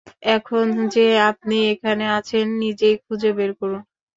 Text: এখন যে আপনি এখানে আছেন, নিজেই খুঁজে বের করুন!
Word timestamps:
এখন 0.35 0.65
যে 0.93 1.01
আপনি 1.29 1.57
এখানে 1.73 2.05
আছেন, 2.17 2.45
নিজেই 2.61 2.95
খুঁজে 3.05 3.31
বের 3.37 3.51
করুন! 3.59 3.81